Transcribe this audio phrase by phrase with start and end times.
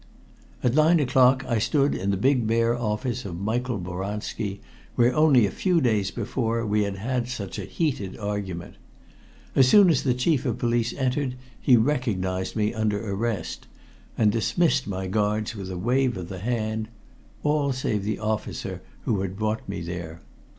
[0.63, 4.59] At nine o'clock I stood in the big bare office of Michael Boranski,
[4.95, 8.77] where only a few days before we had had such a heated argument.
[9.55, 13.67] As soon as the Chief of Police entered, he recognized me under arrest,
[14.17, 16.87] and dismissed my guards with a wave of the hand
[17.43, 20.23] all save the officer who had brought me there.